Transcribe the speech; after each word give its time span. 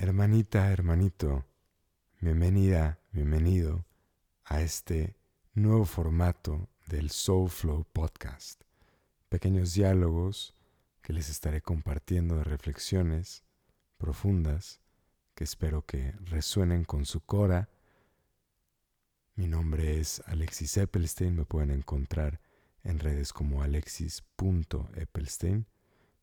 Hermanita, 0.00 0.70
hermanito, 0.70 1.44
bienvenida, 2.20 3.00
bienvenido 3.10 3.84
a 4.44 4.62
este 4.62 5.16
nuevo 5.54 5.86
formato 5.86 6.68
del 6.86 7.10
Soul 7.10 7.50
Flow 7.50 7.84
Podcast. 7.92 8.62
Pequeños 9.28 9.74
diálogos 9.74 10.54
que 11.02 11.12
les 11.12 11.28
estaré 11.28 11.62
compartiendo 11.62 12.36
de 12.36 12.44
reflexiones 12.44 13.42
profundas 13.96 14.80
que 15.34 15.42
espero 15.42 15.84
que 15.84 16.12
resuenen 16.26 16.84
con 16.84 17.04
su 17.04 17.20
cora. 17.20 17.68
Mi 19.34 19.48
nombre 19.48 19.98
es 19.98 20.22
Alexis 20.26 20.76
Eppelstein, 20.76 21.34
me 21.34 21.44
pueden 21.44 21.72
encontrar 21.72 22.40
en 22.84 23.00
redes 23.00 23.32
como 23.32 23.64
alexis.eppelstein. 23.64 25.66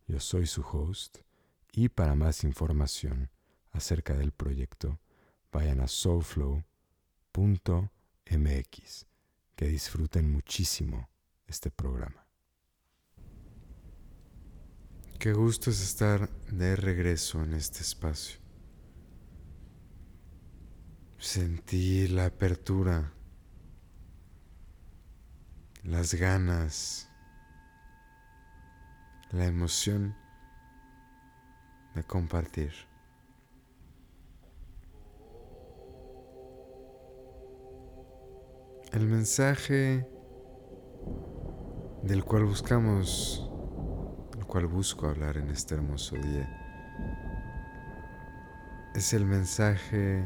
Yo 0.07 0.21
soy 0.21 0.47
su 0.47 0.61
host 0.61 1.17
y 1.73 1.89
para 1.89 2.15
más 2.15 2.45
información 2.45 3.34
acerca 3.75 4.13
del 4.13 4.31
proyecto, 4.31 4.99
vayan 5.51 5.81
a 5.81 5.87
soulflow.mx. 5.87 6.65
Que 9.55 9.67
disfruten 9.67 10.31
muchísimo 10.31 11.09
este 11.47 11.71
programa. 11.71 12.25
Qué 15.17 15.31
gusto 15.31 15.69
es 15.69 15.81
estar 15.81 16.29
de 16.51 16.75
regreso 16.75 17.41
en 17.41 17.53
este 17.53 17.79
espacio. 17.79 18.39
Sentir 21.17 22.11
la 22.11 22.25
apertura, 22.25 23.13
las 25.83 26.13
ganas, 26.15 27.09
la 29.31 29.45
emoción 29.45 30.15
de 31.95 32.03
compartir. 32.03 32.73
El 38.95 39.07
mensaje 39.07 40.07
del 42.01 42.23
cual 42.23 42.45
buscamos, 42.45 43.51
del 44.31 44.45
cual 44.45 44.67
busco 44.67 45.09
hablar 45.09 45.35
en 45.35 45.49
este 45.49 45.75
hermoso 45.75 46.15
día, 46.15 46.49
es 48.95 49.11
el 49.11 49.25
mensaje 49.25 50.25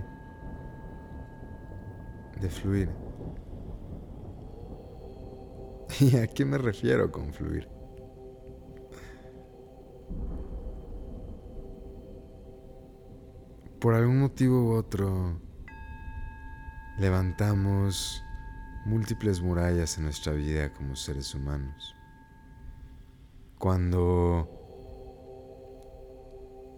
de 2.39 2.49
fluir. 2.51 2.91
¿Y 5.99 6.17
a 6.17 6.27
qué 6.27 6.45
me 6.45 6.59
refiero 6.59 7.11
con 7.11 7.33
fluir? 7.33 7.67
Por 13.79 13.95
algún 13.95 14.19
motivo 14.19 14.63
u 14.63 14.73
otro, 14.73 15.41
levantamos 16.99 18.23
múltiples 18.85 19.41
murallas 19.41 19.97
en 19.97 20.05
nuestra 20.05 20.33
vida 20.33 20.73
como 20.73 20.95
seres 20.95 21.35
humanos. 21.35 21.95
Cuando 23.57 24.49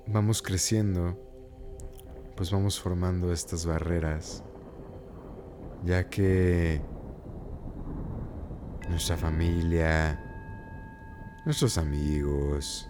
vamos 0.08 0.42
creciendo, 0.42 1.18
pues 2.36 2.52
vamos 2.52 2.80
formando 2.80 3.32
estas 3.32 3.66
barreras, 3.66 4.44
ya 5.84 6.10
que 6.10 6.82
nuestra 8.90 9.16
familia, 9.16 10.20
nuestros 11.46 11.78
amigos, 11.78 12.90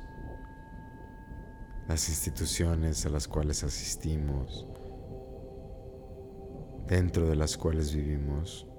las 1.88 2.08
instituciones 2.09 3.06
a 3.06 3.09
las 3.09 3.28
cuales 3.28 3.64
asistimos, 3.64 4.67
dentro 6.88 7.28
de 7.28 7.36
las 7.36 7.58
cuales 7.58 7.94
vivimos, 7.94 8.70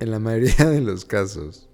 en 0.00 0.10
la 0.10 0.18
mayoría 0.18 0.66
de 0.66 0.80
los 0.80 1.04
casos, 1.04 1.68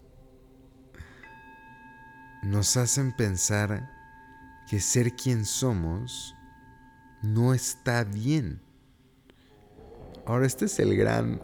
nos 2.42 2.76
hacen 2.76 3.12
pensar 3.16 3.90
que 4.68 4.80
ser 4.80 5.14
quien 5.14 5.44
somos 5.44 6.34
no 7.22 7.54
está 7.54 8.04
bien. 8.04 8.60
Ahora 10.26 10.46
este 10.46 10.66
es 10.66 10.78
el 10.78 10.96
gran... 10.96 11.42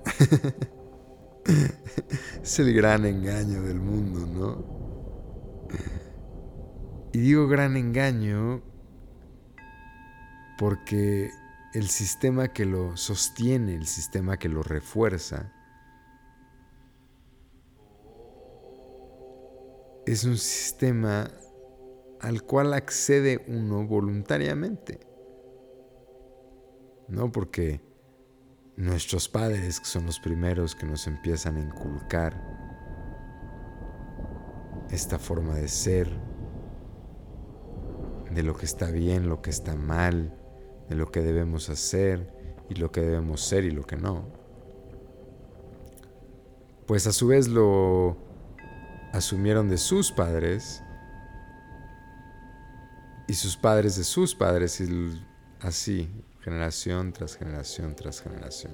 es 2.42 2.58
el 2.58 2.74
gran 2.74 3.04
engaño 3.06 3.62
del 3.62 3.80
mundo, 3.80 4.26
¿no? 4.26 4.80
Y 7.12 7.18
digo 7.18 7.48
gran 7.48 7.76
engaño 7.76 8.62
porque 10.58 11.30
el 11.72 11.88
sistema 11.88 12.48
que 12.48 12.64
lo 12.66 12.96
sostiene, 12.96 13.74
el 13.74 13.86
sistema 13.86 14.36
que 14.36 14.48
lo 14.48 14.62
refuerza, 14.62 15.52
es 20.06 20.24
un 20.24 20.38
sistema 20.38 21.30
al 22.20 22.42
cual 22.42 22.74
accede 22.74 23.44
uno 23.48 23.86
voluntariamente. 23.86 25.00
No 27.08 27.32
porque 27.32 27.80
nuestros 28.76 29.28
padres, 29.28 29.80
que 29.80 29.86
son 29.86 30.06
los 30.06 30.20
primeros 30.20 30.74
que 30.74 30.86
nos 30.86 31.06
empiezan 31.06 31.56
a 31.56 31.60
inculcar 31.60 32.40
esta 34.90 35.18
forma 35.18 35.54
de 35.54 35.68
ser, 35.68 36.08
de 38.32 38.42
lo 38.42 38.56
que 38.56 38.64
está 38.64 38.90
bien, 38.90 39.28
lo 39.28 39.42
que 39.42 39.50
está 39.50 39.74
mal, 39.74 40.36
de 40.88 40.96
lo 40.96 41.10
que 41.10 41.20
debemos 41.20 41.68
hacer 41.68 42.32
y 42.68 42.74
lo 42.74 42.90
que 42.92 43.00
debemos 43.00 43.40
ser 43.40 43.64
y 43.64 43.70
lo 43.70 43.84
que 43.84 43.96
no. 43.96 44.24
Pues 46.86 47.06
a 47.06 47.12
su 47.12 47.28
vez 47.28 47.48
lo 47.48 48.29
asumieron 49.12 49.68
de 49.68 49.78
sus 49.78 50.12
padres 50.12 50.82
y 53.26 53.34
sus 53.34 53.56
padres 53.56 53.96
de 53.96 54.04
sus 54.04 54.34
padres 54.34 54.80
y 54.80 55.22
así, 55.60 56.10
generación 56.40 57.12
tras 57.12 57.36
generación 57.36 57.94
tras 57.94 58.20
generación. 58.20 58.72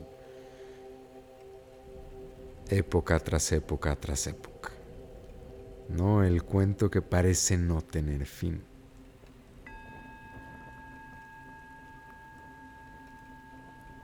Época 2.69 3.19
tras 3.20 3.52
época 3.52 3.94
tras 3.97 4.26
época. 4.26 4.70
No 5.88 6.24
el 6.24 6.42
cuento 6.42 6.91
que 6.91 7.00
parece 7.00 7.56
no 7.56 7.80
tener 7.80 8.26
fin. 8.26 8.62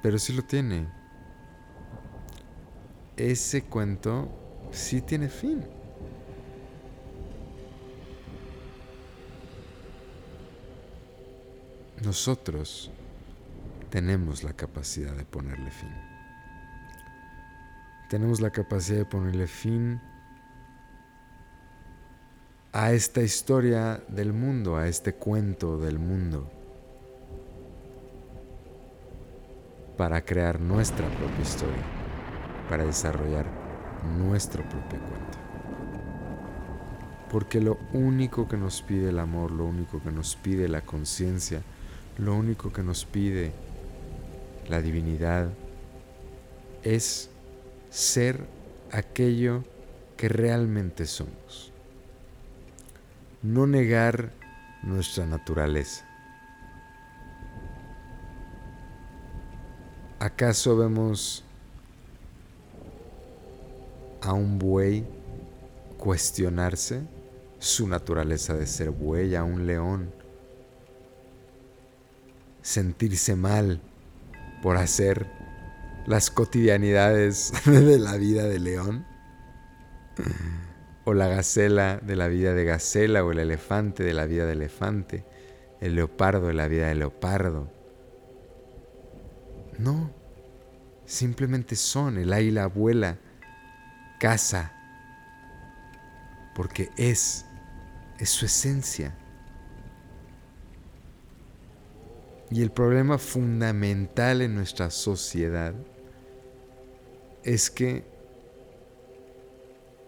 Pero 0.02 0.18
sí 0.18 0.32
lo 0.32 0.42
tiene. 0.42 0.86
Ese 3.16 3.62
cuento 3.62 4.28
sí 4.70 5.00
tiene 5.00 5.28
fin. 5.28 5.64
Nosotros 12.02 12.90
tenemos 13.90 14.42
la 14.42 14.52
capacidad 14.52 15.12
de 15.12 15.24
ponerle 15.24 15.70
fin. 15.70 15.94
Tenemos 18.08 18.40
la 18.40 18.50
capacidad 18.50 18.98
de 18.98 19.04
ponerle 19.04 19.46
fin 19.46 20.00
a 22.72 22.92
esta 22.92 23.22
historia 23.22 24.02
del 24.08 24.32
mundo, 24.32 24.76
a 24.76 24.88
este 24.88 25.14
cuento 25.14 25.78
del 25.78 25.98
mundo, 25.98 26.50
para 29.96 30.22
crear 30.24 30.60
nuestra 30.60 31.06
propia 31.08 31.42
historia, 31.42 31.84
para 32.68 32.84
desarrollar 32.84 33.46
nuestro 34.18 34.62
propio 34.64 34.98
cuento. 34.98 35.38
Porque 37.30 37.60
lo 37.60 37.78
único 37.92 38.48
que 38.48 38.56
nos 38.56 38.82
pide 38.82 39.10
el 39.10 39.18
amor, 39.18 39.52
lo 39.52 39.64
único 39.64 40.02
que 40.02 40.10
nos 40.10 40.36
pide 40.36 40.68
la 40.68 40.80
conciencia, 40.80 41.62
lo 42.18 42.34
único 42.34 42.72
que 42.72 42.82
nos 42.82 43.04
pide 43.04 43.52
la 44.68 44.80
divinidad 44.80 45.50
es 46.82 47.30
ser 47.90 48.46
aquello 48.90 49.64
que 50.16 50.28
realmente 50.28 51.06
somos. 51.06 51.72
No 53.42 53.66
negar 53.66 54.30
nuestra 54.82 55.26
naturaleza. 55.26 56.06
¿Acaso 60.18 60.76
vemos 60.76 61.44
a 64.20 64.32
un 64.32 64.58
buey 64.58 65.04
cuestionarse 65.98 67.02
su 67.58 67.88
naturaleza 67.88 68.54
de 68.54 68.66
ser 68.66 68.90
buey, 68.90 69.34
a 69.34 69.44
un 69.44 69.66
león 69.66 70.21
sentirse 72.62 73.36
mal 73.36 73.80
por 74.62 74.76
hacer 74.76 75.26
las 76.06 76.30
cotidianidades 76.30 77.52
de 77.66 77.98
la 77.98 78.16
vida 78.16 78.44
de 78.44 78.58
león, 78.58 79.06
o 81.04 81.14
la 81.14 81.28
gacela 81.28 81.98
de 81.98 82.16
la 82.16 82.28
vida 82.28 82.54
de 82.54 82.64
gacela, 82.64 83.24
o 83.24 83.32
el 83.32 83.40
elefante 83.40 84.02
de 84.04 84.14
la 84.14 84.26
vida 84.26 84.46
de 84.46 84.52
elefante, 84.52 85.24
el 85.80 85.96
leopardo 85.96 86.46
de 86.46 86.54
la 86.54 86.68
vida 86.68 86.88
del 86.88 87.00
leopardo. 87.00 87.70
No, 89.78 90.10
simplemente 91.06 91.76
son. 91.76 92.18
El 92.18 92.32
águila 92.32 92.66
vuela, 92.66 93.18
caza, 94.20 94.72
porque 96.54 96.90
es, 96.96 97.46
es 98.18 98.30
su 98.30 98.46
esencia. 98.46 99.14
Y 102.52 102.60
el 102.60 102.70
problema 102.70 103.16
fundamental 103.16 104.42
en 104.42 104.54
nuestra 104.54 104.90
sociedad 104.90 105.72
es 107.44 107.70
que 107.70 108.04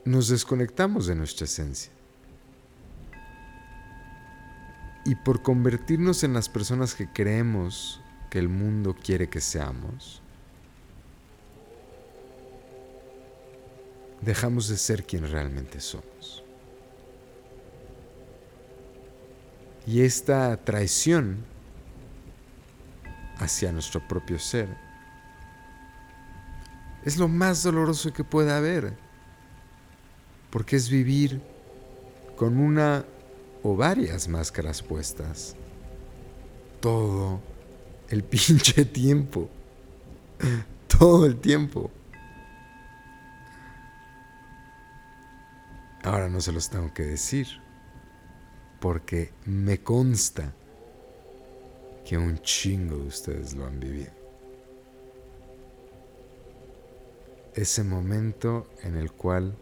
nos 0.05 0.29
desconectamos 0.29 1.07
de 1.07 1.15
nuestra 1.15 1.47
esencia. 1.47 1.91
Y 5.07 5.15
por 5.15 5.43
convertirnos 5.43 6.23
en 6.23 6.35
las 6.35 6.51
personas 6.51 6.95
que 6.95 7.11
creemos 7.11 8.03
que 8.29 8.41
el 8.41 8.51
mundo 8.51 8.95
quiere 8.95 9.31
que 9.31 9.41
seamos, 9.41 10.21
dejamos 14.21 14.69
de 14.69 14.77
ser 14.77 15.05
quien 15.07 15.31
realmente 15.31 15.81
somos. 15.81 16.45
Y 19.87 20.03
esta 20.03 20.59
traición 20.59 21.54
hacia 23.39 23.73
nuestro 23.73 24.01
propio 24.07 24.39
ser 24.39 24.69
es 27.05 27.19
lo 27.19 27.29
más 27.29 27.63
doloroso 27.63 28.13
que 28.13 28.25
puede 28.25 28.51
haber, 28.51 28.95
porque 30.51 30.77
es 30.77 30.89
vivir 30.89 31.43
con 32.37 32.59
una 32.59 33.05
o 33.63 33.77
varias 33.77 34.27
máscaras 34.27 34.83
puestas 34.83 35.55
todo 36.81 37.41
el 38.09 38.25
pinche 38.25 38.85
tiempo, 38.87 39.51
todo 40.87 41.27
el 41.27 41.37
tiempo. 41.37 41.91
Ahora 46.03 46.29
no 46.29 46.41
se 46.41 46.53
los 46.53 46.69
tengo 46.69 46.93
que 46.93 47.03
decir, 47.03 47.47
porque 48.81 49.33
me 49.47 49.83
consta 49.83 50.53
que 52.05 52.19
un 52.19 52.39
chingo 52.39 52.97
de 52.97 53.07
ustedes 53.07 53.55
lo 53.55 53.67
han 53.67 53.81
vivido. 53.81 54.13
Ese 57.55 57.85
momento 57.85 58.69
en 58.83 58.97
el 58.97 59.13
cual 59.13 59.57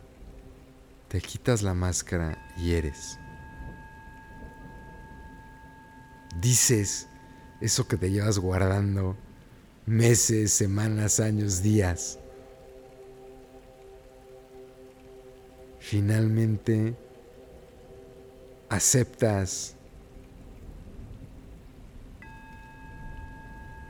te 1.08 1.20
quitas 1.20 1.62
la 1.62 1.74
máscara 1.74 2.38
y 2.56 2.72
eres. 2.72 3.18
Dices 6.40 7.06
eso 7.60 7.86
que 7.86 7.96
te 7.96 8.10
llevas 8.10 8.38
guardando 8.38 9.16
meses, 9.86 10.52
semanas, 10.52 11.20
años, 11.20 11.62
días. 11.62 12.18
finalmente 15.92 16.94
aceptas 18.70 19.74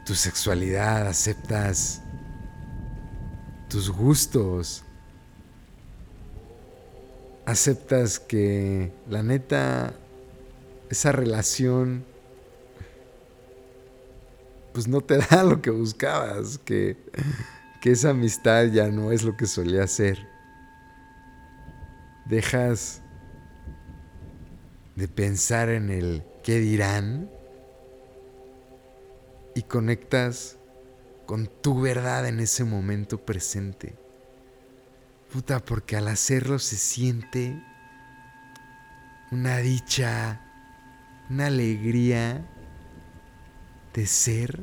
tu 0.04 0.14
sexualidad, 0.14 1.06
aceptas 1.06 2.02
tus 3.68 3.90
gustos, 3.90 4.84
aceptas 7.46 8.18
que 8.18 8.92
la 9.08 9.22
neta, 9.22 9.94
esa 10.90 11.12
relación, 11.12 12.04
pues 14.72 14.88
no 14.88 15.00
te 15.00 15.18
da 15.30 15.44
lo 15.44 15.62
que 15.62 15.70
buscabas, 15.70 16.58
que, 16.58 16.96
que 17.80 17.92
esa 17.92 18.10
amistad 18.10 18.66
ya 18.66 18.88
no 18.88 19.12
es 19.12 19.22
lo 19.22 19.36
que 19.36 19.46
solía 19.46 19.86
ser. 19.86 20.28
Dejas 22.26 23.00
de 24.96 25.08
pensar 25.08 25.68
en 25.68 25.90
el 25.90 26.22
qué 26.42 26.58
dirán 26.58 27.30
y 29.54 29.62
conectas 29.62 30.56
con 31.26 31.46
tu 31.46 31.80
verdad 31.80 32.26
en 32.26 32.40
ese 32.40 32.64
momento 32.64 33.18
presente. 33.18 33.94
Puta, 35.32 35.60
porque 35.60 35.96
al 35.96 36.08
hacerlo 36.08 36.58
se 36.58 36.76
siente 36.76 37.62
una 39.30 39.58
dicha, 39.58 40.40
una 41.30 41.46
alegría 41.46 42.46
de 43.94 44.06
ser. 44.06 44.60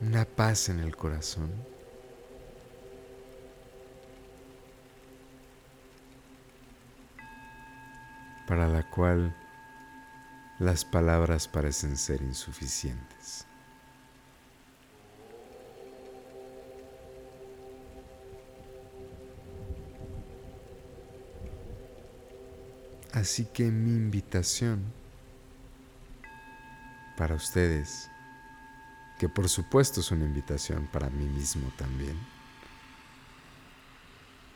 Una 0.00 0.24
paz 0.24 0.68
en 0.68 0.80
el 0.80 0.96
corazón. 0.96 1.50
para 8.46 8.68
la 8.68 8.88
cual 8.88 9.34
las 10.58 10.84
palabras 10.84 11.48
parecen 11.48 11.96
ser 11.96 12.22
insuficientes. 12.22 13.46
Así 23.12 23.46
que 23.46 23.64
mi 23.64 23.90
invitación 23.90 24.84
para 27.16 27.34
ustedes, 27.34 28.10
que 29.18 29.28
por 29.28 29.48
supuesto 29.48 30.00
es 30.00 30.10
una 30.10 30.26
invitación 30.26 30.86
para 30.92 31.08
mí 31.08 31.24
mismo 31.24 31.72
también, 31.78 32.18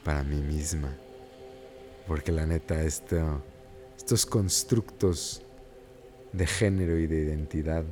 para 0.05 0.23
mí 0.23 0.37
misma, 0.37 0.93
porque 2.07 2.33
la 2.33 2.45
neta 2.45 2.83
esto 2.83 3.43
estos 3.97 4.27
constructos 4.27 5.43
de 6.33 6.47
género 6.47 6.99
y 6.99 7.07
de 7.07 7.23
identidad 7.23 7.85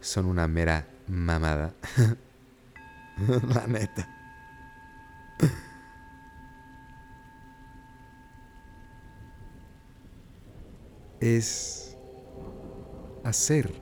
son 0.00 0.26
una 0.26 0.46
mera 0.46 0.86
mamada. 1.08 1.74
La 3.54 3.66
neta. 3.66 4.08
Es 11.20 11.96
hacer. 13.24 13.72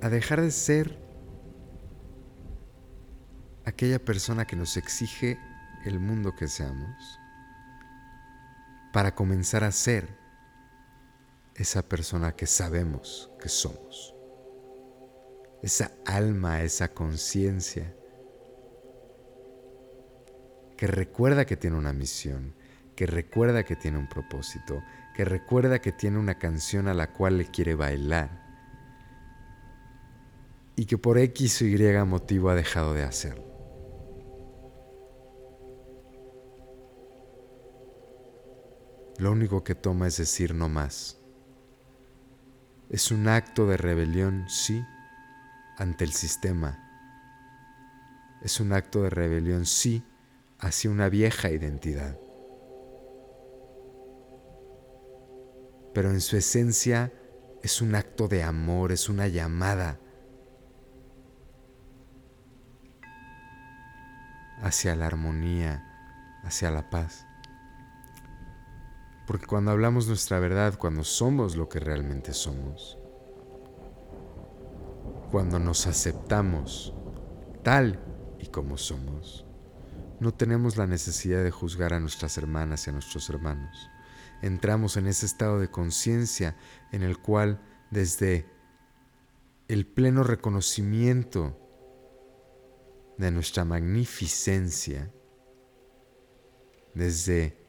A 0.00 0.08
dejar 0.08 0.40
de 0.40 0.50
ser 0.50 0.98
aquella 3.64 4.00
persona 4.04 4.46
que 4.46 4.56
nos 4.56 4.76
exige 4.76 5.38
el 5.84 6.00
mundo 6.00 6.34
que 6.34 6.48
seamos 6.48 7.21
para 8.92 9.14
comenzar 9.14 9.64
a 9.64 9.72
ser 9.72 10.16
esa 11.54 11.88
persona 11.88 12.36
que 12.36 12.46
sabemos 12.46 13.30
que 13.40 13.48
somos. 13.48 14.14
Esa 15.62 15.92
alma, 16.04 16.62
esa 16.62 16.88
conciencia 16.92 17.94
que 20.76 20.86
recuerda 20.86 21.44
que 21.44 21.56
tiene 21.56 21.76
una 21.76 21.92
misión, 21.92 22.54
que 22.96 23.06
recuerda 23.06 23.64
que 23.64 23.76
tiene 23.76 23.98
un 23.98 24.08
propósito, 24.08 24.82
que 25.14 25.24
recuerda 25.24 25.80
que 25.80 25.92
tiene 25.92 26.18
una 26.18 26.38
canción 26.38 26.88
a 26.88 26.94
la 26.94 27.12
cual 27.12 27.38
le 27.38 27.46
quiere 27.46 27.74
bailar 27.74 28.42
y 30.74 30.86
que 30.86 30.98
por 30.98 31.18
X 31.18 31.62
o 31.62 31.66
Y 31.66 32.04
motivo 32.04 32.50
ha 32.50 32.54
dejado 32.54 32.94
de 32.94 33.04
hacerlo. 33.04 33.51
Lo 39.22 39.30
único 39.30 39.62
que 39.62 39.76
toma 39.76 40.08
es 40.08 40.16
decir 40.16 40.52
no 40.52 40.68
más. 40.68 41.16
Es 42.90 43.12
un 43.12 43.28
acto 43.28 43.68
de 43.68 43.76
rebelión, 43.76 44.46
sí, 44.48 44.84
ante 45.78 46.02
el 46.02 46.12
sistema. 46.12 46.76
Es 48.42 48.58
un 48.58 48.72
acto 48.72 49.04
de 49.04 49.10
rebelión, 49.10 49.64
sí, 49.64 50.04
hacia 50.58 50.90
una 50.90 51.08
vieja 51.08 51.50
identidad. 51.50 52.18
Pero 55.94 56.10
en 56.10 56.20
su 56.20 56.36
esencia 56.36 57.12
es 57.62 57.80
un 57.80 57.94
acto 57.94 58.26
de 58.26 58.42
amor, 58.42 58.90
es 58.90 59.08
una 59.08 59.28
llamada 59.28 60.00
hacia 64.62 64.96
la 64.96 65.06
armonía, 65.06 66.40
hacia 66.42 66.72
la 66.72 66.90
paz. 66.90 67.24
Porque 69.26 69.46
cuando 69.46 69.70
hablamos 69.70 70.08
nuestra 70.08 70.40
verdad, 70.40 70.76
cuando 70.78 71.04
somos 71.04 71.56
lo 71.56 71.68
que 71.68 71.78
realmente 71.78 72.32
somos, 72.32 72.98
cuando 75.30 75.58
nos 75.58 75.86
aceptamos 75.86 76.92
tal 77.62 78.00
y 78.40 78.46
como 78.46 78.76
somos, 78.76 79.46
no 80.20 80.32
tenemos 80.34 80.76
la 80.76 80.86
necesidad 80.86 81.42
de 81.42 81.50
juzgar 81.50 81.94
a 81.94 82.00
nuestras 82.00 82.36
hermanas 82.38 82.86
y 82.86 82.90
a 82.90 82.92
nuestros 82.92 83.28
hermanos. 83.30 83.90
Entramos 84.42 84.96
en 84.96 85.06
ese 85.06 85.26
estado 85.26 85.58
de 85.58 85.70
conciencia 85.70 86.56
en 86.90 87.02
el 87.02 87.18
cual 87.18 87.60
desde 87.90 88.46
el 89.68 89.86
pleno 89.86 90.24
reconocimiento 90.24 91.58
de 93.18 93.30
nuestra 93.30 93.64
magnificencia, 93.64 95.12
desde 96.94 97.61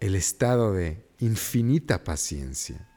el 0.00 0.14
estado 0.14 0.72
de 0.72 1.06
infinita 1.18 2.04
paciencia, 2.04 2.88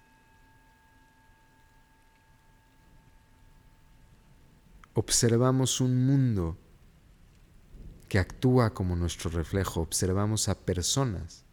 observamos 4.94 5.82
un 5.82 6.06
mundo 6.06 6.58
que 8.08 8.20
actúa 8.20 8.74
como 8.74 8.96
nuestro 8.96 9.30
reflejo, 9.30 9.82
observamos 9.82 10.50
a 10.50 10.60
personas 10.60 11.46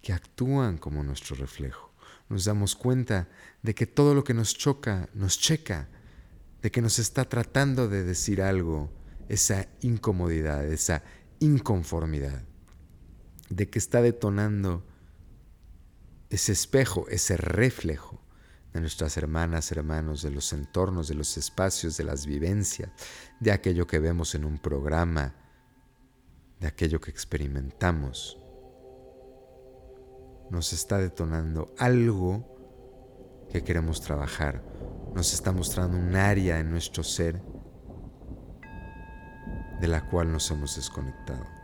que 0.00 0.12
actúan 0.12 0.78
como 0.78 1.02
nuestro 1.02 1.34
reflejo. 1.36 1.92
Nos 2.28 2.44
damos 2.44 2.76
cuenta 2.76 3.28
de 3.62 3.74
que 3.74 3.86
todo 3.86 4.14
lo 4.14 4.22
que 4.22 4.34
nos 4.34 4.54
choca 4.54 5.08
nos 5.14 5.38
checa, 5.38 5.88
de 6.62 6.70
que 6.70 6.80
nos 6.80 6.98
está 6.98 7.24
tratando 7.24 7.88
de 7.88 8.04
decir 8.04 8.40
algo, 8.42 8.90
esa 9.28 9.68
incomodidad, 9.80 10.64
esa 10.66 11.02
inconformidad, 11.40 12.44
de 13.50 13.68
que 13.68 13.78
está 13.78 14.02
detonando 14.02 14.84
ese 16.30 16.52
espejo, 16.52 17.06
ese 17.08 17.36
reflejo 17.36 18.20
de 18.72 18.80
nuestras 18.80 19.16
hermanas, 19.16 19.72
hermanos, 19.72 20.22
de 20.22 20.30
los 20.30 20.52
entornos, 20.52 21.08
de 21.08 21.14
los 21.14 21.36
espacios, 21.36 21.96
de 21.96 22.04
las 22.04 22.26
vivencias, 22.26 22.90
de 23.40 23.52
aquello 23.52 23.86
que 23.86 23.98
vemos 23.98 24.34
en 24.34 24.44
un 24.44 24.58
programa, 24.58 25.34
de 26.60 26.66
aquello 26.66 27.00
que 27.00 27.10
experimentamos. 27.10 28.38
Nos 30.50 30.72
está 30.72 30.98
detonando 30.98 31.74
algo 31.78 32.56
que 33.50 33.64
queremos 33.64 34.02
trabajar, 34.02 34.62
nos 35.14 35.32
está 35.32 35.52
mostrando 35.52 35.96
un 35.96 36.14
área 36.16 36.60
en 36.60 36.70
nuestro 36.70 37.02
ser 37.02 37.42
de 39.80 39.88
la 39.88 40.08
cual 40.08 40.30
nos 40.30 40.50
hemos 40.50 40.76
desconectado. 40.76 41.57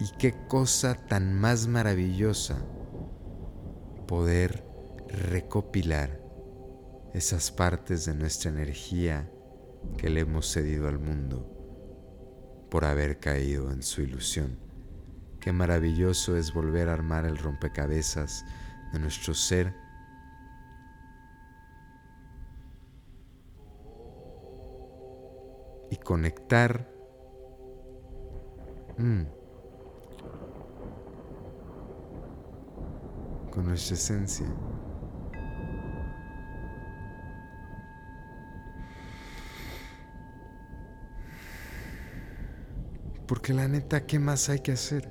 Y 0.00 0.10
qué 0.18 0.46
cosa 0.46 0.94
tan 0.94 1.34
más 1.34 1.66
maravillosa 1.66 2.58
poder 4.06 4.64
recopilar 5.08 6.20
esas 7.14 7.50
partes 7.50 8.04
de 8.04 8.14
nuestra 8.14 8.50
energía 8.50 9.30
que 9.96 10.08
le 10.08 10.20
hemos 10.20 10.46
cedido 10.52 10.88
al 10.88 10.98
mundo 10.98 11.46
por 12.70 12.84
haber 12.84 13.18
caído 13.18 13.72
en 13.72 13.82
su 13.82 14.02
ilusión. 14.02 14.58
Qué 15.40 15.52
maravilloso 15.52 16.36
es 16.36 16.52
volver 16.52 16.88
a 16.88 16.92
armar 16.92 17.24
el 17.24 17.38
rompecabezas 17.38 18.44
de 18.92 18.98
nuestro 18.98 19.34
ser 19.34 19.74
y 25.90 25.96
conectar 25.96 26.90
mm, 28.98 29.37
con 33.58 33.66
nuestra 33.66 33.96
esencia. 33.96 34.46
Porque 43.26 43.52
la 43.52 43.66
neta, 43.66 44.06
¿qué 44.06 44.20
más 44.20 44.48
hay 44.48 44.60
que 44.60 44.70
hacer? 44.70 45.08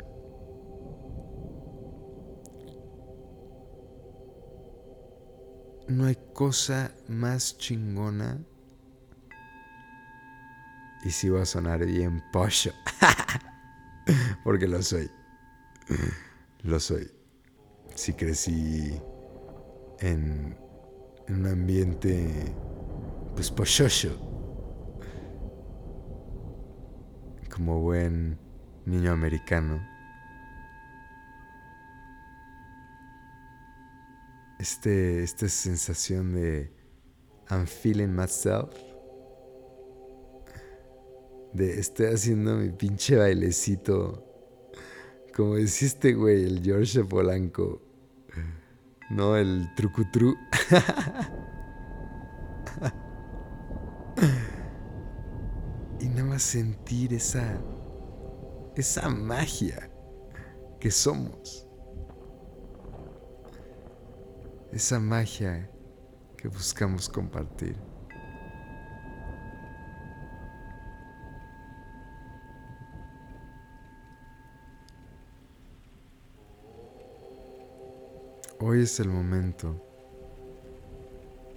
No 5.89 6.05
hay 6.05 6.17
cosa 6.33 6.95
más 7.09 7.57
chingona. 7.57 8.39
Y 11.03 11.09
si 11.09 11.27
va 11.27 11.41
a 11.41 11.45
sonar 11.45 11.85
bien 11.85 12.23
pollo. 12.31 12.71
Porque 14.45 14.69
lo 14.69 14.81
soy. 14.81 15.11
Lo 16.63 16.79
soy. 16.79 17.16
Si 17.97 18.13
crecí 18.13 18.93
en, 20.01 20.55
un 21.29 21.47
ambiente 21.47 22.53
pues 23.33 23.49
polloso 23.49 24.09
como 27.49 27.81
buen 27.81 28.37
niño 28.85 29.11
americano. 29.11 29.81
Este, 34.59 35.23
esta 35.23 35.49
sensación 35.49 36.35
de 36.35 36.71
I'm 37.49 37.65
feeling 37.65 38.09
myself. 38.09 38.75
De 41.51 41.79
estoy 41.79 42.13
haciendo 42.13 42.57
mi 42.57 42.69
pinche 42.69 43.15
bailecito. 43.15 44.23
Como 45.35 45.55
decía 45.55 45.87
este 45.87 46.13
güey, 46.13 46.43
el 46.43 46.61
George 46.61 47.03
Polanco. 47.03 47.86
No, 49.09 49.35
el 49.35 49.73
trucutru. 49.75 50.35
sentir 56.39 57.13
esa, 57.13 57.59
esa 58.75 59.09
magia 59.09 59.89
que 60.79 60.91
somos. 60.91 61.67
Esa 64.71 64.99
magia 64.99 65.69
que 66.37 66.47
buscamos 66.47 67.09
compartir. 67.09 67.86
Hoy 78.59 78.81
es 78.81 78.99
el 78.99 79.09
momento 79.09 79.79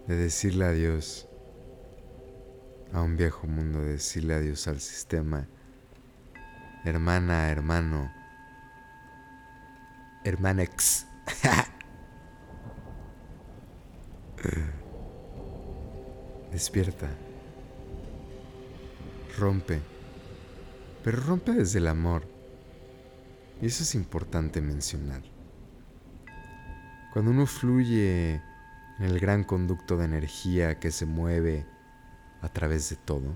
de 0.07 0.17
decirle 0.17 0.67
adiós 0.67 1.27
a 2.93 3.01
un 3.01 3.17
viejo 3.17 3.47
mundo, 3.47 3.81
decirle 3.81 4.35
adiós 4.35 4.69
al 4.69 4.81
sistema. 4.81 5.49
Hermana, 6.85 7.51
hermano, 7.51 8.13
hermanex. 10.25 11.07
Despierta. 16.53 17.09
Rompe. 19.39 19.81
Pero 21.03 21.23
rompe 21.23 21.53
desde 21.53 21.79
el 21.79 21.87
amor. 21.87 22.25
Y 23.63 23.67
eso 23.69 23.85
es 23.85 23.95
importante 23.95 24.61
mencionar. 24.61 25.40
Cuando 27.13 27.33
uno 27.33 27.47
fluye 27.47 28.35
en 28.35 29.05
el 29.05 29.19
gran 29.19 29.43
conducto 29.43 29.97
de 29.97 30.05
energía 30.05 30.79
que 30.79 30.93
se 30.93 31.07
mueve 31.07 31.67
a 32.41 32.49
través 32.49 32.91
de 32.91 32.97
todo. 32.97 33.33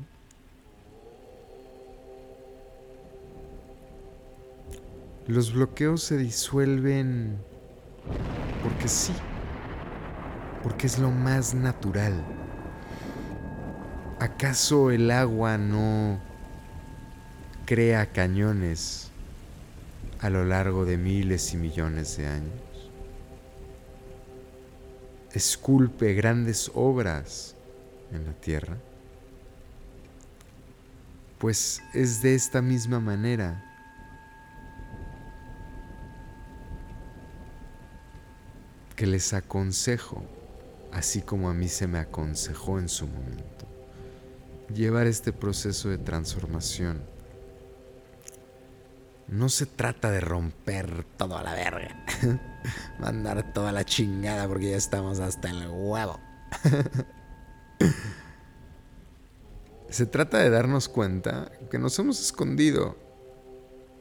Los 5.26 5.54
bloqueos 5.54 6.02
se 6.02 6.18
disuelven 6.18 7.38
porque 8.62 8.88
sí, 8.88 9.14
porque 10.62 10.86
es 10.86 10.98
lo 10.98 11.10
más 11.10 11.54
natural. 11.54 12.22
¿Acaso 14.20 14.90
el 14.90 15.10
agua 15.10 15.58
no 15.58 16.20
crea 17.64 18.12
cañones 18.12 19.10
a 20.20 20.30
lo 20.30 20.44
largo 20.44 20.84
de 20.84 20.98
miles 20.98 21.54
y 21.54 21.56
millones 21.56 22.18
de 22.18 22.26
años? 22.26 22.73
Esculpe 25.34 26.14
grandes 26.14 26.70
obras 26.74 27.54
en 28.12 28.24
la 28.24 28.32
tierra 28.32 28.78
pues 31.44 31.82
es 31.92 32.22
de 32.22 32.34
esta 32.34 32.62
misma 32.62 33.00
manera 33.00 33.62
que 38.96 39.06
les 39.06 39.34
aconsejo, 39.34 40.24
así 40.90 41.20
como 41.20 41.50
a 41.50 41.52
mí 41.52 41.68
se 41.68 41.86
me 41.86 41.98
aconsejó 41.98 42.78
en 42.78 42.88
su 42.88 43.06
momento, 43.06 43.66
llevar 44.72 45.06
este 45.06 45.34
proceso 45.34 45.90
de 45.90 45.98
transformación. 45.98 47.02
No 49.28 49.50
se 49.50 49.66
trata 49.66 50.10
de 50.10 50.20
romper 50.20 51.04
todo 51.18 51.36
a 51.36 51.42
la 51.42 51.52
verga, 51.52 52.06
mandar 52.99 53.52
toda 53.52 53.73
la 53.73 53.85
chingada 53.85 54.47
porque 54.49 54.71
ya 54.71 54.76
estamos 54.76 55.21
hasta 55.21 55.50
el 55.50 55.68
huevo. 55.68 56.21
Se 59.88 60.06
trata 60.06 60.38
de 60.38 60.50
darnos 60.50 60.88
cuenta 60.88 61.52
que 61.71 61.78
nos 61.78 61.99
hemos 61.99 62.21
escondido 62.21 62.97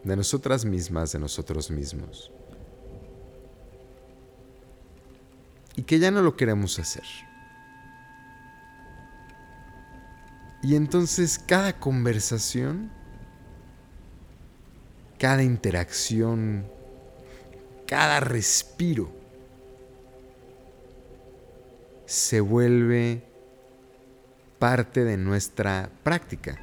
de 0.03 0.15
nosotras 0.15 0.65
mismas, 0.65 1.11
de 1.11 1.19
nosotros 1.19 1.69
mismos. 1.69 2.31
Y 5.75 5.83
que 5.83 5.99
ya 5.99 6.11
no 6.11 6.21
lo 6.21 6.35
queremos 6.35 6.79
hacer. 6.79 7.03
Y 10.63 10.75
entonces 10.75 11.37
cada 11.37 11.73
conversación, 11.79 12.89
cada 15.19 15.43
interacción, 15.43 16.65
cada 17.93 18.19
respiro 18.21 19.07
se 22.07 22.41
vuelve 22.41 23.21
parte 24.57 25.03
de 25.03 25.15
nuestra 25.15 25.91
práctica. 26.01 26.59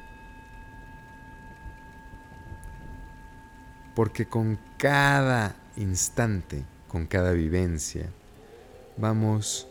Porque 3.95 4.25
con 4.25 4.59
cada 4.77 5.55
instante, 5.77 6.65
con 6.89 7.07
cada 7.07 7.31
vivencia, 7.31 8.09
vamos 8.97 9.69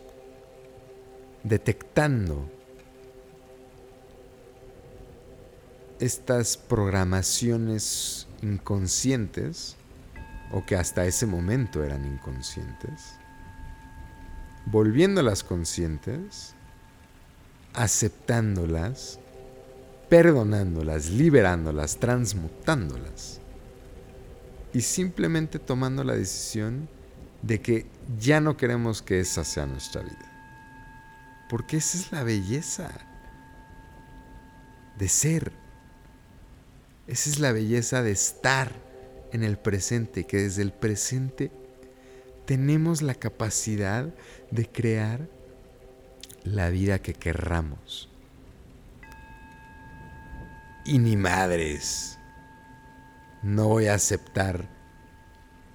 detectando 1.42 2.48
estas 5.98 6.56
programaciones 6.56 8.26
inconscientes, 8.40 9.76
o 10.50 10.64
que 10.64 10.76
hasta 10.76 11.06
ese 11.06 11.26
momento 11.26 11.84
eran 11.84 12.04
inconscientes, 12.04 13.14
volviéndolas 14.66 15.44
conscientes, 15.44 16.54
aceptándolas, 17.72 19.20
perdonándolas, 20.08 21.10
liberándolas, 21.10 21.98
transmutándolas 21.98 23.40
y 24.72 24.80
simplemente 24.80 25.58
tomando 25.58 26.02
la 26.02 26.14
decisión 26.14 26.88
de 27.42 27.60
que 27.60 27.86
ya 28.18 28.40
no 28.40 28.56
queremos 28.56 29.02
que 29.02 29.20
esa 29.20 29.44
sea 29.44 29.66
nuestra 29.66 30.02
vida. 30.02 30.26
Porque 31.48 31.78
esa 31.78 31.98
es 31.98 32.12
la 32.12 32.22
belleza 32.22 32.90
de 34.98 35.08
ser. 35.08 35.52
Esa 37.06 37.30
es 37.30 37.38
la 37.38 37.52
belleza 37.52 38.02
de 38.02 38.12
estar 38.12 38.72
en 39.32 39.44
el 39.44 39.58
presente, 39.58 40.24
que 40.24 40.38
desde 40.38 40.62
el 40.62 40.72
presente 40.72 41.50
tenemos 42.46 43.02
la 43.02 43.14
capacidad 43.14 44.12
de 44.50 44.66
crear 44.66 45.28
la 46.44 46.70
vida 46.70 47.00
que 47.00 47.14
querramos. 47.14 48.08
Y 50.84 50.98
ni 50.98 51.16
madres, 51.16 52.18
no 53.42 53.68
voy 53.68 53.86
a 53.86 53.94
aceptar 53.94 54.68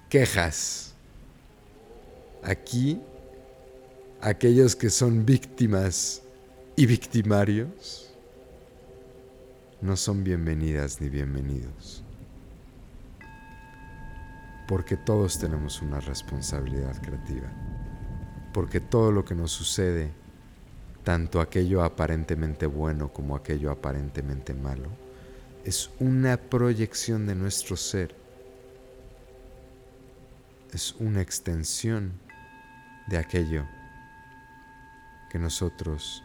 quejas. 0.08 0.94
Aquí, 2.42 3.00
aquellos 4.20 4.76
que 4.76 4.90
son 4.90 5.24
víctimas 5.24 6.22
y 6.76 6.86
victimarios 6.86 8.10
no 9.80 9.96
son 9.96 10.24
bienvenidas 10.24 11.00
ni 11.00 11.08
bienvenidos. 11.08 12.05
Porque 14.66 14.96
todos 14.96 15.38
tenemos 15.38 15.80
una 15.80 16.00
responsabilidad 16.00 17.00
creativa. 17.00 17.48
Porque 18.52 18.80
todo 18.80 19.12
lo 19.12 19.24
que 19.24 19.34
nos 19.34 19.52
sucede, 19.52 20.10
tanto 21.04 21.40
aquello 21.40 21.84
aparentemente 21.84 22.66
bueno 22.66 23.12
como 23.12 23.36
aquello 23.36 23.70
aparentemente 23.70 24.54
malo, 24.54 24.88
es 25.64 25.90
una 26.00 26.36
proyección 26.36 27.26
de 27.26 27.34
nuestro 27.34 27.76
ser. 27.76 28.14
Es 30.72 30.94
una 30.98 31.20
extensión 31.20 32.12
de 33.06 33.18
aquello 33.18 33.64
que 35.30 35.38
nosotros 35.38 36.24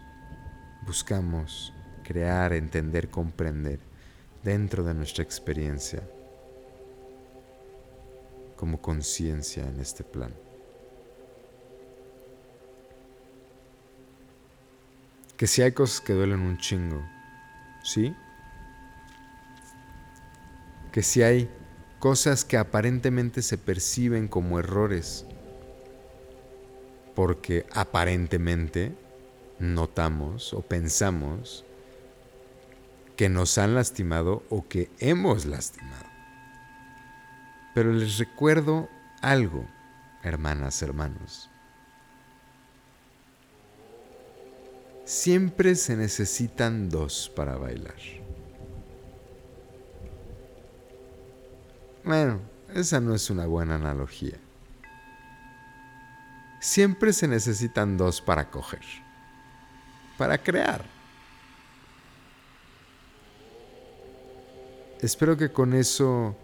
buscamos 0.86 1.73
crear, 2.04 2.54
entender, 2.54 3.10
comprender 3.10 3.80
dentro 4.43 4.84
de 4.84 4.93
nuestra 4.93 5.23
experiencia 5.23 6.01
como 8.62 8.80
conciencia 8.80 9.67
en 9.67 9.80
este 9.80 10.04
plan. 10.04 10.32
Que 15.36 15.47
si 15.47 15.63
hay 15.63 15.71
cosas 15.71 16.00
que 16.00 16.13
duelen 16.13 16.41
un 16.41 16.60
chingo, 16.60 17.02
¿sí? 17.84 18.15
Que 20.91 21.02
si 21.02 21.24
hay 21.24 21.50
cosas 21.97 22.45
que 22.45 22.56
aparentemente 22.56 23.41
se 23.41 23.58
perciben 23.58 24.28
como 24.28 24.60
errores, 24.60 25.26
porque 27.15 27.65
aparentemente 27.74 28.95
notamos 29.58 30.54
o 30.54 30.62
pensamos 30.62 31.65
que 33.15 33.28
nos 33.28 33.58
han 33.58 33.74
lastimado 33.74 34.43
o 34.52 34.67
que 34.67 34.91
hemos 35.00 35.47
lastimado. 35.47 36.11
Pero 37.73 37.93
les 37.93 38.17
recuerdo 38.17 38.89
algo, 39.21 39.65
hermanas, 40.23 40.81
hermanos. 40.81 41.49
Siempre 45.05 45.75
se 45.75 45.95
necesitan 45.95 46.89
dos 46.89 47.31
para 47.36 47.57
bailar. 47.57 47.95
Bueno, 52.03 52.41
esa 52.73 52.99
no 52.99 53.13
es 53.13 53.29
una 53.29 53.45
buena 53.45 53.75
analogía. 53.75 54.38
Siempre 56.60 57.13
se 57.13 57.27
necesitan 57.27 57.97
dos 57.97 58.21
para 58.21 58.49
coger, 58.49 58.84
para 60.17 60.38
crear. 60.38 60.86
Espero 65.01 65.36
que 65.36 65.51
con 65.51 65.73
eso 65.73 66.36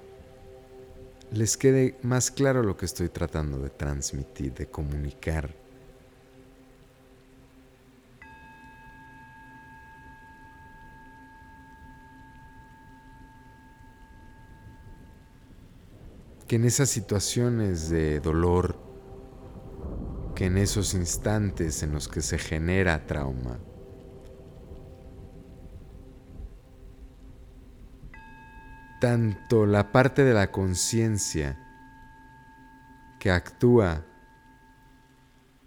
les 1.32 1.58
quede 1.58 1.98
más 2.04 2.32
claro 2.32 2.64
lo 2.64 2.78
que 2.78 2.86
estoy 2.86 3.10
tratando 3.10 3.60
de 3.60 3.70
transmitir, 3.70 4.54
de 4.54 4.68
comunicar. 4.68 5.54
Que 16.48 16.56
en 16.56 16.64
esas 16.64 16.90
situaciones 16.90 17.90
de 17.90 18.22
dolor, 18.22 18.80
que 20.34 20.46
en 20.46 20.58
esos 20.58 20.94
instantes 20.94 21.84
en 21.84 21.92
los 21.92 22.08
que 22.08 22.22
se 22.22 22.38
genera 22.38 23.06
trauma, 23.06 23.60
tanto 29.00 29.66
la 29.66 29.92
parte 29.92 30.24
de 30.24 30.34
la 30.34 30.52
conciencia 30.52 31.58
que 33.20 33.32
actúa 33.32 34.06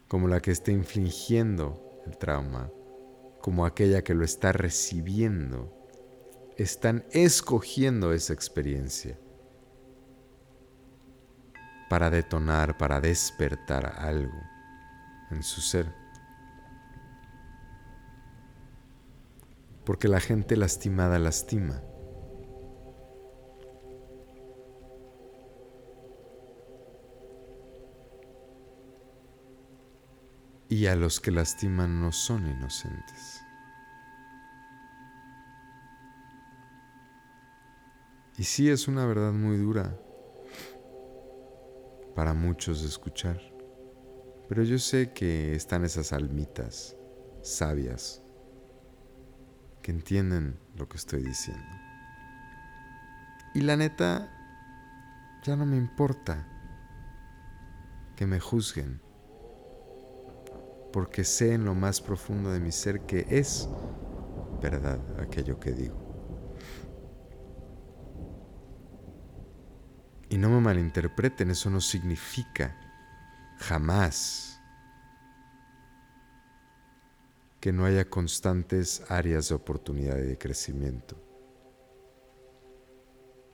como 0.09 0.27
la 0.27 0.41
que 0.41 0.51
está 0.51 0.73
infligiendo 0.73 2.03
el 2.07 2.17
trauma, 2.19 2.71
como 3.41 3.65
aquella 3.65 4.03
que 4.03 4.15
lo 4.15 4.25
está 4.25 4.53
recibiendo, 4.53 5.73
están 6.57 7.05
escogiendo 7.13 8.13
esa 8.13 8.33
experiencia 8.33 9.17
para 11.89 12.11
detonar, 12.11 12.77
para 12.77 13.01
despertar 13.01 13.95
algo 13.99 14.41
en 15.31 15.43
su 15.43 15.61
ser. 15.61 15.93
Porque 19.85 20.09
la 20.09 20.21
gente 20.21 20.57
lastimada 20.57 21.19
lastima. 21.19 21.83
Y 30.71 30.87
a 30.87 30.95
los 30.95 31.19
que 31.19 31.33
lastiman 31.33 32.01
no 32.01 32.13
son 32.13 32.47
inocentes. 32.47 33.45
Y 38.39 38.45
sí 38.45 38.71
es 38.71 38.87
una 38.87 39.05
verdad 39.05 39.33
muy 39.33 39.59
dura 39.59 39.99
para 42.15 42.35
muchos 42.35 42.85
escuchar, 42.85 43.41
pero 44.49 44.63
yo 44.63 44.79
sé 44.79 45.13
que 45.13 45.57
están 45.57 45.85
esas 45.85 46.13
almitas 46.13 46.97
sabias 47.43 48.23
que 49.83 49.91
entienden 49.91 50.57
lo 50.77 50.89
que 50.89 50.99
estoy 50.99 51.25
diciendo. 51.25 51.77
Y 53.55 53.63
la 53.63 53.77
neta, 53.77 54.31
ya 55.43 55.57
no 55.57 55.67
me 55.67 55.77
importa 55.77 56.47
que 58.15 58.25
me 58.25 58.39
juzguen 58.39 59.10
porque 60.93 61.25
sé 61.25 61.55
en 61.55 61.65
lo 61.65 61.75
más 61.75 62.01
profundo 62.01 62.51
de 62.53 62.61
mi 62.61 62.73
ser 62.73 63.03
que 63.03 63.27
es 63.29 63.69
verdad 64.61 65.01
aquello 65.21 65.59
que 65.59 65.73
digo. 65.73 66.11
Y 70.29 70.39
no 70.39 70.49
me 70.49 70.61
malinterpreten, 70.61 71.51
eso 71.51 71.71
no 71.71 71.81
significa 71.81 72.79
jamás 73.59 74.61
que 77.61 77.73
no 77.73 77.85
haya 77.85 78.09
constantes 78.09 79.03
áreas 79.11 79.49
de 79.49 79.55
oportunidad 79.55 80.17
y 80.19 80.23
de 80.23 80.39
crecimiento. 80.39 81.23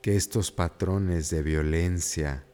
Que 0.01 0.17
estos 0.17 0.53
patrones 0.53 1.31
de 1.31 1.43
violencia, 1.43 2.47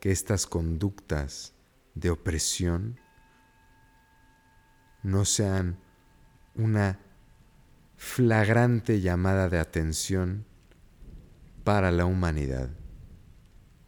que 0.00 0.10
estas 0.10 0.46
conductas 0.46 1.54
de 1.94 2.10
opresión 2.10 3.00
no 5.04 5.24
sean 5.24 5.78
una 6.54 6.98
flagrante 7.96 9.00
llamada 9.00 9.48
de 9.48 9.58
atención 9.58 10.46
para 11.62 11.92
la 11.92 12.06
humanidad 12.06 12.70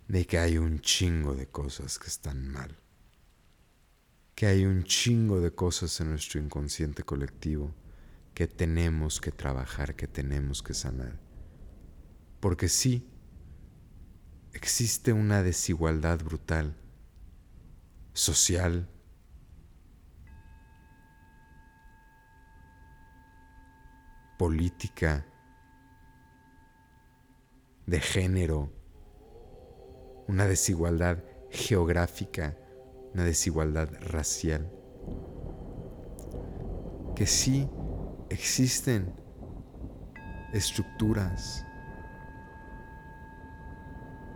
de 0.09 0.27
que 0.27 0.39
hay 0.39 0.59
un 0.59 0.81
chingo 0.81 1.35
de 1.35 1.47
cosas 1.47 1.99
que 1.99 2.07
están 2.07 2.47
mal, 2.47 2.77
que 4.35 4.47
hay 4.47 4.67
un 4.67 4.85
chingo 4.85 5.41
de 5.41 5.53
cosas 5.53 6.01
en 6.01 6.11
nuestro 6.11 6.39
inconsciente 6.39 7.03
colectivo 7.03 7.75
que 8.35 8.47
tenemos 8.47 9.21
que 9.21 9.33
trabajar, 9.33 9.97
que 9.97 10.07
tenemos 10.07 10.63
que 10.63 10.75
sanar. 10.75 11.19
Porque 12.41 12.69
sí, 12.69 13.09
existe 14.53 15.15
una 15.15 15.43
desigualdad 15.43 16.23
brutal, 16.23 16.77
social, 18.13 18.89
política, 24.37 25.27
de 27.87 28.01
género, 28.01 28.73
una 30.29 30.47
desigualdad 30.47 31.23
geográfica, 31.51 32.57
una 33.15 33.25
desigualdad 33.25 33.89
racial. 34.01 34.71
Que 37.15 37.27
sí 37.27 37.69
existen 38.29 39.15
estructuras 40.53 41.65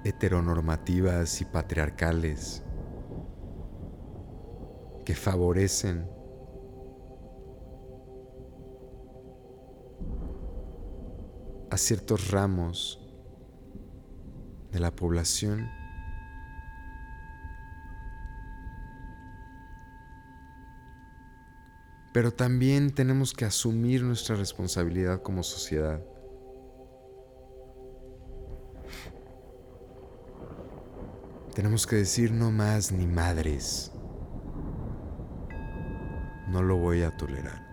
heteronormativas 0.04 1.40
y 1.40 1.44
patriarcales 1.44 2.62
que 5.04 5.14
favorecen 5.14 6.08
ciertos 11.80 12.30
ramos 12.30 13.00
de 14.72 14.80
la 14.80 14.94
población 14.94 15.68
pero 22.12 22.32
también 22.32 22.92
tenemos 22.92 23.32
que 23.32 23.44
asumir 23.44 24.02
nuestra 24.02 24.34
responsabilidad 24.34 25.22
como 25.22 25.42
sociedad. 25.42 26.00
Tenemos 31.54 31.86
que 31.86 31.96
decir 31.96 32.32
no 32.32 32.50
más 32.50 32.90
ni 32.90 33.06
madres. 33.06 33.92
No 36.48 36.62
lo 36.62 36.76
voy 36.76 37.02
a 37.02 37.16
tolerar. 37.16 37.69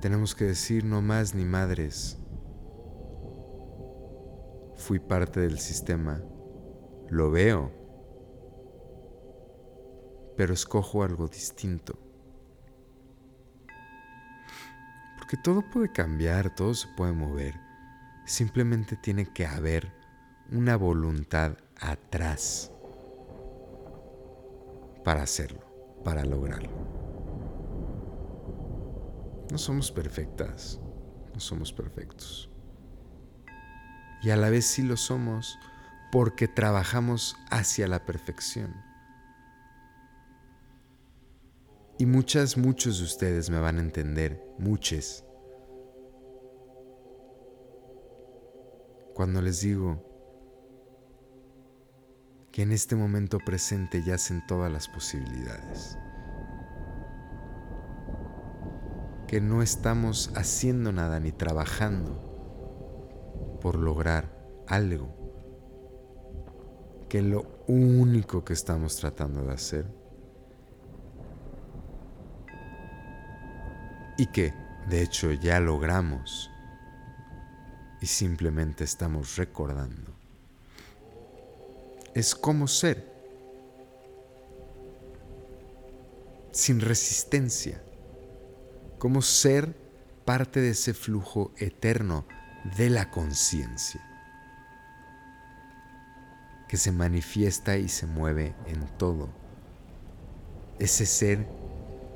Tenemos 0.00 0.34
que 0.34 0.46
decir 0.46 0.84
no 0.84 1.02
más 1.02 1.34
ni 1.34 1.44
madres. 1.44 2.18
Fui 4.76 4.98
parte 4.98 5.40
del 5.40 5.58
sistema. 5.58 6.22
Lo 7.08 7.30
veo 7.30 7.80
pero 10.40 10.54
escojo 10.54 11.02
algo 11.02 11.28
distinto. 11.28 11.98
Porque 15.18 15.36
todo 15.36 15.60
puede 15.70 15.92
cambiar, 15.92 16.54
todo 16.54 16.72
se 16.72 16.88
puede 16.96 17.12
mover. 17.12 17.60
Simplemente 18.24 18.96
tiene 18.96 19.26
que 19.26 19.44
haber 19.44 19.92
una 20.50 20.76
voluntad 20.76 21.58
atrás 21.78 22.72
para 25.04 25.22
hacerlo, 25.22 25.60
para 26.04 26.24
lograrlo. 26.24 26.99
No 29.50 29.58
somos 29.58 29.90
perfectas, 29.90 30.78
no 31.34 31.40
somos 31.40 31.72
perfectos. 31.72 32.48
Y 34.22 34.30
a 34.30 34.36
la 34.36 34.50
vez 34.50 34.66
sí 34.66 34.82
lo 34.82 34.96
somos 34.96 35.58
porque 36.12 36.46
trabajamos 36.46 37.36
hacia 37.50 37.88
la 37.88 38.04
perfección. 38.04 38.74
Y 41.98 42.06
muchas, 42.06 42.56
muchos 42.56 42.98
de 42.98 43.04
ustedes 43.04 43.50
me 43.50 43.58
van 43.58 43.78
a 43.78 43.82
entender, 43.82 44.42
muchos. 44.58 45.24
Cuando 49.14 49.42
les 49.42 49.60
digo 49.60 50.06
que 52.52 52.62
en 52.62 52.72
este 52.72 52.96
momento 52.96 53.38
presente 53.38 54.02
yacen 54.02 54.46
todas 54.46 54.72
las 54.72 54.88
posibilidades. 54.88 55.98
Que 59.30 59.40
no 59.40 59.62
estamos 59.62 60.32
haciendo 60.34 60.90
nada 60.90 61.20
ni 61.20 61.30
trabajando 61.30 62.18
por 63.62 63.76
lograr 63.76 64.28
algo. 64.66 65.14
Que 67.08 67.22
lo 67.22 67.46
único 67.68 68.44
que 68.44 68.54
estamos 68.54 68.96
tratando 68.96 69.44
de 69.44 69.52
hacer 69.52 69.86
y 74.18 74.26
que 74.26 74.52
de 74.88 75.00
hecho 75.00 75.30
ya 75.30 75.60
logramos 75.60 76.50
y 78.00 78.06
simplemente 78.06 78.82
estamos 78.82 79.36
recordando. 79.36 80.10
Es 82.14 82.34
como 82.34 82.66
ser 82.66 83.08
sin 86.50 86.80
resistencia, 86.80 87.80
como 89.00 89.20
ser 89.20 89.74
parte 90.24 90.60
de 90.60 90.70
ese 90.70 90.94
flujo 90.94 91.52
eterno 91.56 92.24
de 92.76 92.88
la 92.88 93.10
conciencia 93.10 94.00
que 96.68 96.76
se 96.76 96.92
manifiesta 96.92 97.76
y 97.76 97.88
se 97.88 98.06
mueve 98.06 98.54
en 98.68 98.86
todo. 98.96 99.28
Ese 100.78 101.04
ser 101.04 101.48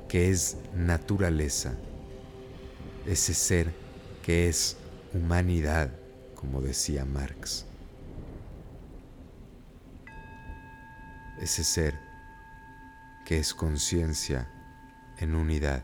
que 0.07 0.29
es 0.29 0.55
naturaleza 0.73 1.75
ese 3.05 3.33
ser 3.33 3.71
que 4.23 4.49
es 4.49 4.77
humanidad, 5.13 5.91
como 6.33 6.61
decía 6.61 7.05
Marx. 7.05 7.65
Ese 11.39 11.63
ser 11.63 11.99
que 13.25 13.37
es 13.37 13.53
conciencia 13.53 14.49
en 15.17 15.35
unidad. 15.35 15.83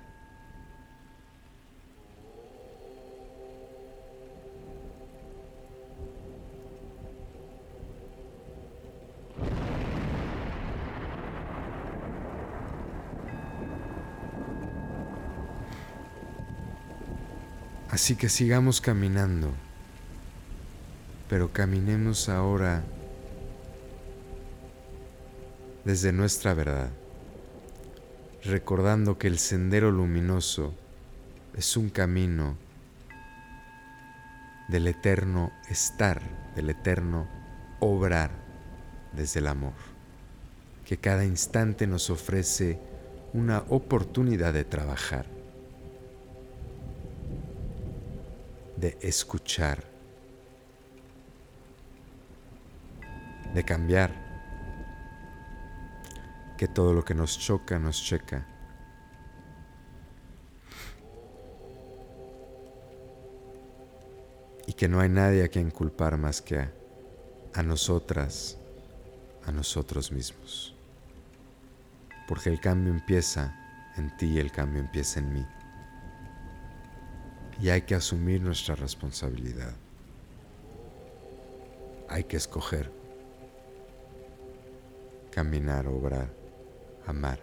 Así 18.01 18.15
que 18.15 18.29
sigamos 18.29 18.81
caminando, 18.81 19.51
pero 21.29 21.53
caminemos 21.53 22.29
ahora 22.29 22.81
desde 25.85 26.11
nuestra 26.11 26.55
verdad, 26.55 26.89
recordando 28.43 29.19
que 29.19 29.27
el 29.27 29.37
sendero 29.37 29.91
luminoso 29.91 30.73
es 31.55 31.77
un 31.77 31.91
camino 31.91 32.57
del 34.67 34.87
eterno 34.87 35.51
estar, 35.69 36.23
del 36.55 36.71
eterno 36.71 37.27
obrar 37.81 38.31
desde 39.13 39.41
el 39.41 39.45
amor, 39.45 39.75
que 40.87 40.97
cada 40.97 41.23
instante 41.23 41.85
nos 41.85 42.09
ofrece 42.09 42.79
una 43.33 43.63
oportunidad 43.69 44.53
de 44.53 44.63
trabajar 44.63 45.40
de 48.81 48.97
escuchar, 49.01 49.83
de 53.53 53.63
cambiar, 53.63 54.11
que 56.57 56.67
todo 56.67 56.91
lo 56.91 57.05
que 57.05 57.13
nos 57.13 57.37
choca 57.37 57.77
nos 57.77 58.03
checa. 58.03 58.47
Y 64.65 64.73
que 64.73 64.87
no 64.87 64.99
hay 64.99 65.09
nadie 65.09 65.43
a 65.43 65.47
quien 65.47 65.69
culpar 65.69 66.17
más 66.17 66.41
que 66.41 66.57
a, 66.57 66.71
a 67.53 67.61
nosotras, 67.61 68.57
a 69.45 69.51
nosotros 69.51 70.11
mismos. 70.11 70.75
Porque 72.27 72.49
el 72.49 72.59
cambio 72.59 72.91
empieza 72.91 73.55
en 73.97 74.15
ti, 74.17 74.27
y 74.27 74.39
el 74.39 74.51
cambio 74.51 74.81
empieza 74.81 75.19
en 75.19 75.33
mí. 75.33 75.45
Y 77.61 77.69
hay 77.69 77.83
que 77.83 77.93
asumir 77.93 78.41
nuestra 78.41 78.73
responsabilidad. 78.73 79.73
Hay 82.09 82.23
que 82.23 82.35
escoger. 82.35 82.91
Caminar, 85.29 85.85
obrar, 85.85 86.33
amar. 87.05 87.39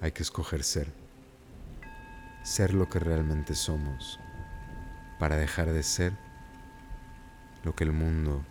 Hay 0.00 0.10
que 0.10 0.24
escoger 0.24 0.64
ser. 0.64 0.88
Ser 2.42 2.74
lo 2.74 2.88
que 2.88 2.98
realmente 2.98 3.54
somos 3.54 4.18
para 5.20 5.36
dejar 5.36 5.72
de 5.72 5.82
ser 5.82 6.12
lo 7.62 7.74
que 7.74 7.84
el 7.84 7.92
mundo 7.92 8.44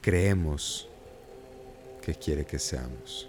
creemos 0.00 0.88
que 2.00 2.14
quiere 2.14 2.46
que 2.46 2.60
seamos. 2.60 3.28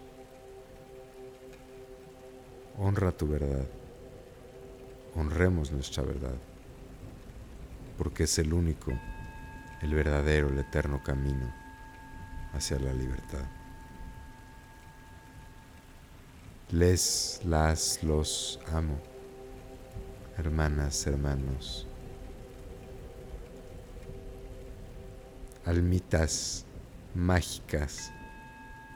Honra 2.78 3.12
tu 3.12 3.28
verdad. 3.28 3.79
Honremos 5.20 5.72
nuestra 5.72 6.04
verdad, 6.04 6.36
porque 7.98 8.24
es 8.24 8.40
el 8.40 8.54
único, 8.54 8.92
el 9.82 9.94
verdadero, 9.94 10.48
el 10.48 10.60
eterno 10.60 11.04
camino 11.04 11.54
hacia 12.54 12.80
la 12.80 12.94
libertad. 12.94 13.46
Les, 16.72 17.42
las, 17.44 18.02
los 18.04 18.60
amo, 18.72 18.98
hermanas, 20.38 21.06
hermanos. 21.06 21.90
almitas 25.70 26.66
mágicas 27.14 28.12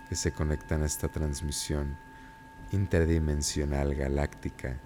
que 0.10 0.16
se 0.16 0.32
conectan 0.32 0.82
a 0.82 0.88
esta 0.88 1.08
transmisión 1.08 1.96
interdimensional 2.72 3.94
galáctica, 3.94 4.82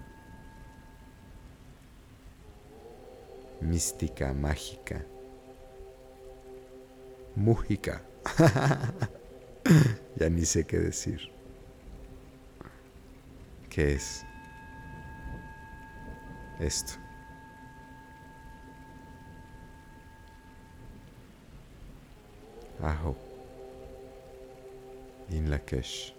mística, 3.60 4.32
mágica, 4.32 5.04
mújica. 7.34 8.02
ya 10.16 10.28
ni 10.28 10.44
sé 10.44 10.64
qué 10.64 10.78
decir. 10.78 11.20
¿Qué 13.68 13.94
es 13.94 14.24
esto? 16.58 16.94
Aho 22.82 23.16
in 25.30 25.50
Lakesh. 25.50 26.17